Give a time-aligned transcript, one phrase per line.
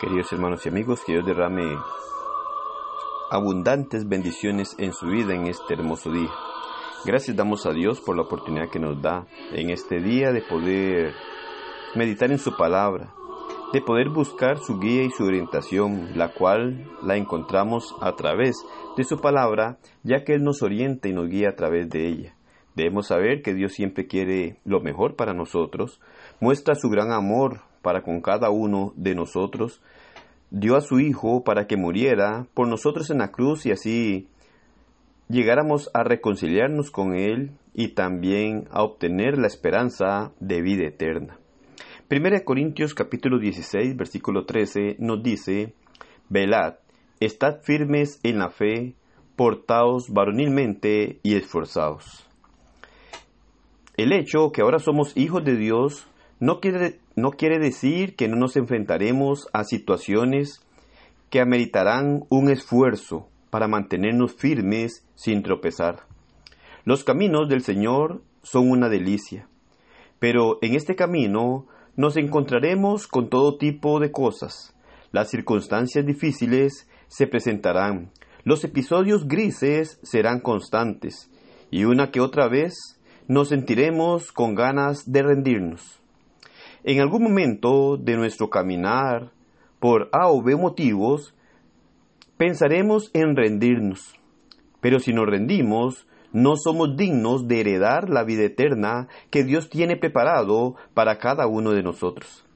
[0.00, 1.76] Queridos hermanos y amigos, que Dios derrame
[3.30, 6.30] abundantes bendiciones en su vida en este hermoso día.
[7.04, 11.12] Gracias damos a Dios por la oportunidad que nos da en este día de poder
[11.96, 13.12] meditar en su palabra,
[13.74, 18.56] de poder buscar su guía y su orientación, la cual la encontramos a través
[18.96, 22.34] de su palabra, ya que Él nos orienta y nos guía a través de ella.
[22.74, 26.00] Debemos saber que Dios siempre quiere lo mejor para nosotros,
[26.40, 29.80] muestra su gran amor para con cada uno de nosotros,
[30.50, 34.28] dio a su Hijo para que muriera por nosotros en la cruz y así
[35.28, 41.38] llegáramos a reconciliarnos con Él y también a obtener la esperanza de vida eterna.
[42.10, 45.74] 1 Corintios capítulo 16 versículo 13 nos dice,
[46.28, 46.74] Velad,
[47.20, 48.94] estad firmes en la fe,
[49.36, 52.26] portaos varonilmente y esforzados.
[53.96, 56.08] El hecho que ahora somos hijos de Dios
[56.40, 60.66] no quiere, no quiere decir que no nos enfrentaremos a situaciones
[61.28, 66.00] que ameritarán un esfuerzo para mantenernos firmes sin tropezar.
[66.84, 69.48] Los caminos del Señor son una delicia,
[70.18, 74.74] pero en este camino nos encontraremos con todo tipo de cosas.
[75.12, 78.12] Las circunstancias difíciles se presentarán,
[78.44, 81.30] los episodios grises serán constantes,
[81.70, 86.00] y una que otra vez nos sentiremos con ganas de rendirnos.
[86.82, 89.32] En algún momento de nuestro caminar,
[89.78, 91.34] por A o B motivos,
[92.36, 94.14] pensaremos en rendirnos.
[94.80, 99.96] Pero si nos rendimos, no somos dignos de heredar la vida eterna que Dios tiene
[99.96, 102.46] preparado para cada uno de nosotros.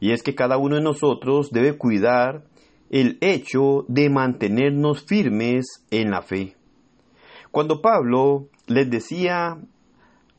[0.00, 2.44] Y es que cada uno de nosotros debe cuidar
[2.88, 6.56] el hecho de mantenernos firmes en la fe.
[7.50, 9.58] Cuando Pablo les decía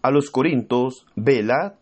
[0.02, 1.74] a los corintos, velad,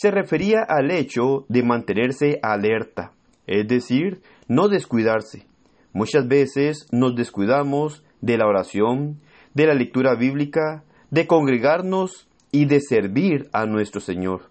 [0.00, 3.10] se refería al hecho de mantenerse alerta,
[3.48, 5.44] es decir, no descuidarse.
[5.92, 9.18] Muchas veces nos descuidamos de la oración,
[9.54, 14.42] de la lectura bíblica, de congregarnos y de servir a nuestro Señor.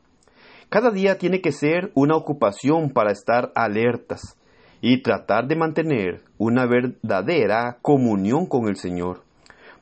[0.68, 4.38] Cada día tiene que ser una ocupación para estar alertas
[4.82, 9.24] y tratar de mantener una verdadera comunión con el Señor,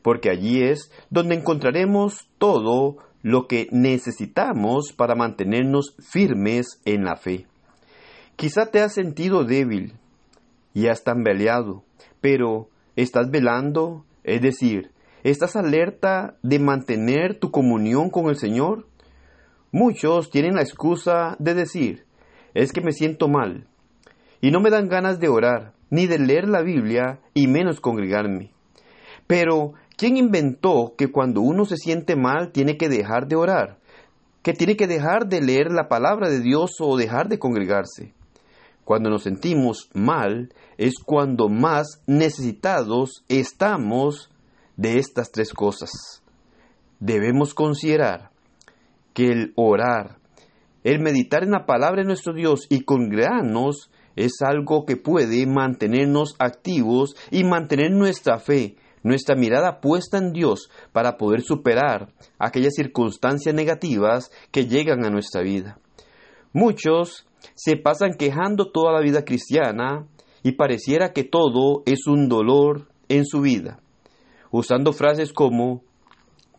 [0.04, 7.48] porque allí es donde encontraremos todo lo que necesitamos para mantenernos firmes en la fe.
[8.36, 9.94] Quizá te has sentido débil
[10.76, 11.84] y has tambaleado,
[12.22, 14.92] pero estás velando, es decir,
[15.24, 18.86] ¿Estás alerta de mantener tu comunión con el Señor?
[19.72, 22.06] Muchos tienen la excusa de decir,
[22.54, 23.66] es que me siento mal,
[24.40, 28.52] y no me dan ganas de orar, ni de leer la Biblia, y menos congregarme.
[29.26, 33.80] Pero, ¿quién inventó que cuando uno se siente mal tiene que dejar de orar?
[34.42, 38.14] Que tiene que dejar de leer la palabra de Dios o dejar de congregarse.
[38.84, 44.30] Cuando nos sentimos mal es cuando más necesitados estamos
[44.78, 46.22] de estas tres cosas.
[47.00, 48.30] Debemos considerar
[49.14, 50.18] que el orar,
[50.84, 56.36] el meditar en la palabra de nuestro Dios y congregarnos es algo que puede mantenernos
[56.40, 63.56] activos y mantener nuestra fe, nuestra mirada puesta en Dios para poder superar aquellas circunstancias
[63.56, 65.80] negativas que llegan a nuestra vida.
[66.52, 70.06] Muchos se pasan quejando toda la vida cristiana
[70.44, 73.80] y pareciera que todo es un dolor en su vida
[74.58, 75.84] usando frases como,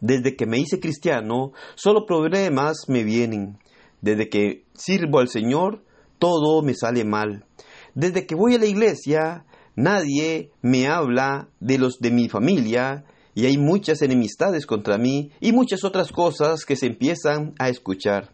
[0.01, 3.59] desde que me hice cristiano, solo problemas me vienen.
[4.03, 5.83] Desde que sirvo al Señor,
[6.19, 7.47] todo me sale mal.
[7.95, 9.47] Desde que voy a la iglesia,
[9.77, 13.05] nadie me habla de los de mi familia
[13.35, 18.33] y hay muchas enemistades contra mí y muchas otras cosas que se empiezan a escuchar.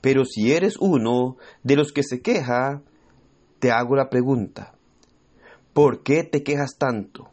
[0.00, 2.82] Pero si eres uno de los que se queja,
[3.58, 4.74] te hago la pregunta,
[5.72, 7.30] ¿por qué te quejas tanto?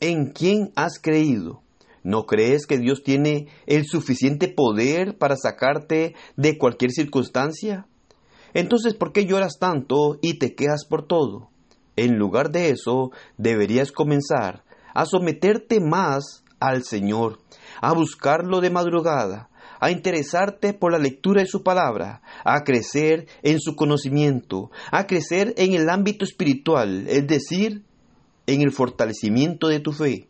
[0.00, 1.62] ¿En quién has creído?
[2.02, 7.86] ¿No crees que Dios tiene el suficiente poder para sacarte de cualquier circunstancia?
[8.54, 11.50] Entonces, ¿por qué lloras tanto y te quejas por todo?
[11.98, 14.62] En lugar de eso, deberías comenzar
[14.94, 17.40] a someterte más al Señor,
[17.80, 19.50] a buscarlo de madrugada,
[19.80, 25.54] a interesarte por la lectura de su palabra, a crecer en su conocimiento, a crecer
[25.56, 27.82] en el ámbito espiritual, es decir,
[28.46, 30.28] en el fortalecimiento de tu fe.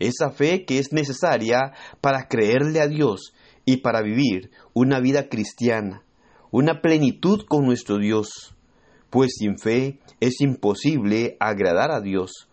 [0.00, 3.34] Esa fe que es necesaria para creerle a Dios
[3.64, 6.02] y para vivir una vida cristiana,
[6.50, 8.57] una plenitud con nuestro Dios.
[9.10, 12.48] Pues sin fe es imposible agradar a Dios.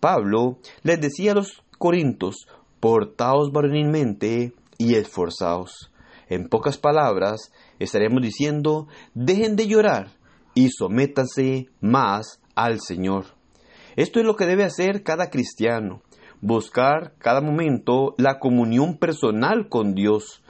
[0.00, 2.46] Pablo les decía a los corintos,
[2.80, 5.92] portaos varonilmente y esforzaos.
[6.28, 10.12] En pocas palabras, estaremos diciendo, dejen de llorar
[10.54, 13.26] y sométase más al Señor.
[13.96, 16.02] Esto es lo que debe hacer cada cristiano,
[16.40, 20.42] buscar cada momento la comunión personal con Dios.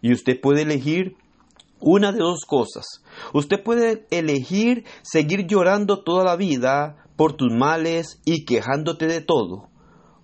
[0.00, 1.16] Y usted puede elegir
[1.80, 3.02] una de dos cosas.
[3.32, 9.68] Usted puede elegir seguir llorando toda la vida por tus males y quejándote de todo.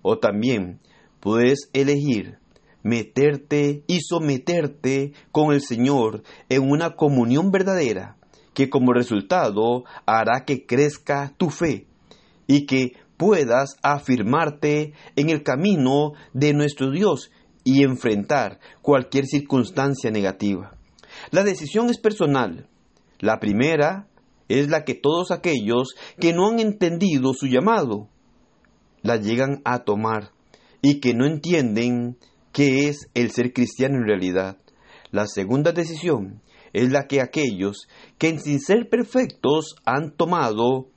[0.01, 0.79] O también
[1.19, 2.39] puedes elegir
[2.83, 8.17] meterte y someterte con el Señor en una comunión verdadera
[8.53, 11.87] que como resultado hará que crezca tu fe
[12.47, 17.31] y que puedas afirmarte en el camino de nuestro Dios
[17.63, 20.75] y enfrentar cualquier circunstancia negativa.
[21.31, 22.67] La decisión es personal.
[23.19, 24.07] La primera
[24.47, 28.09] es la que todos aquellos que no han entendido su llamado
[29.01, 30.31] la llegan a tomar
[30.81, 32.17] y que no entienden
[32.51, 34.57] qué es el ser cristiano en realidad.
[35.11, 36.41] La segunda decisión
[36.73, 37.87] es la que aquellos
[38.17, 40.87] que sin ser perfectos han tomado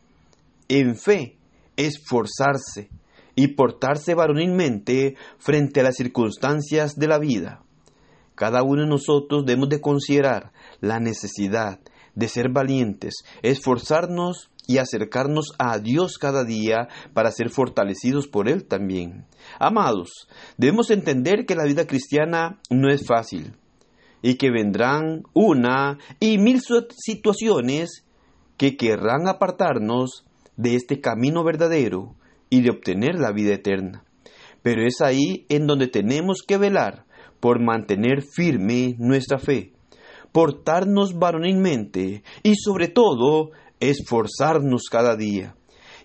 [0.69, 1.37] en fe,
[1.77, 2.91] esforzarse
[3.35, 7.63] y portarse varonilmente frente a las circunstancias de la vida.
[8.39, 11.81] Cada uno de nosotros debemos de considerar la necesidad
[12.15, 18.65] de ser valientes, esforzarnos y acercarnos a Dios cada día para ser fortalecidos por Él
[18.65, 19.27] también.
[19.59, 23.57] Amados, debemos entender que la vida cristiana no es fácil
[24.23, 26.61] y que vendrán una y mil
[26.97, 28.05] situaciones
[28.57, 30.25] que querrán apartarnos
[30.57, 32.15] de este camino verdadero
[32.51, 34.05] y de obtener la vida eterna.
[34.63, 37.08] Pero es ahí en donde tenemos que velar
[37.41, 39.73] por mantener firme nuestra fe,
[40.33, 43.51] portarnos varonilmente y sobre todo
[43.81, 45.55] esforzarnos cada día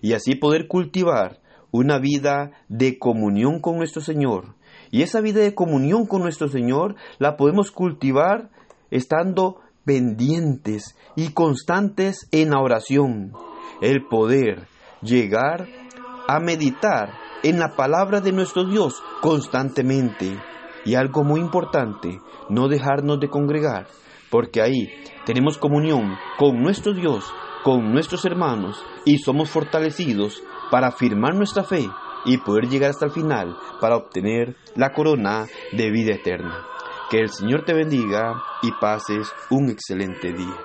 [0.00, 1.40] y así poder cultivar
[1.70, 4.54] una vida de comunión con nuestro Señor.
[4.90, 8.50] Y esa vida de comunión con nuestro Señor la podemos cultivar
[8.90, 13.32] estando pendientes y constantes en la oración.
[13.80, 14.68] El poder
[15.02, 15.66] llegar
[16.28, 20.38] a meditar en la palabra de nuestro Dios constantemente.
[20.84, 23.86] Y algo muy importante, no dejarnos de congregar,
[24.30, 24.88] porque ahí
[25.24, 27.24] tenemos comunión con nuestro Dios,
[27.62, 31.88] con nuestros hermanos, y somos fortalecidos para afirmar nuestra fe
[32.24, 36.66] y poder llegar hasta el final para obtener la corona de vida eterna.
[37.10, 40.56] Que el Señor te bendiga y pases un excelente día.